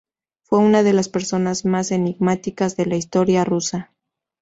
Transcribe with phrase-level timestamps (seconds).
[0.41, 3.91] Fue una de las personas más enigmáticas de la historia rusa.